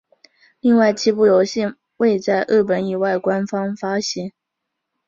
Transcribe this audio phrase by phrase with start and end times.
[0.61, 4.33] 另外七部游戏未在日本以外官方发行。